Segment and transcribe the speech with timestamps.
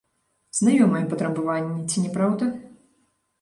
[0.59, 2.49] Знаёмыя патрабаванні, ці не праўда?